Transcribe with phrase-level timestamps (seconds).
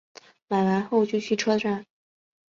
[0.47, 1.85] 买完后就去车站